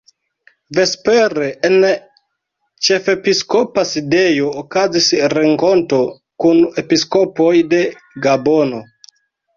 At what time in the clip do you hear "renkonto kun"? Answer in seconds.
5.35-6.67